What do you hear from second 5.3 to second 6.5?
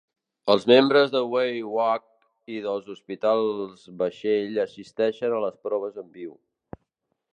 a les proves en viu.